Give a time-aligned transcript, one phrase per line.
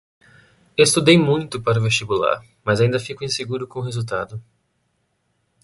[0.75, 4.41] Estudei muito para o vestibular, mas ainda fico inseguro com o resultado.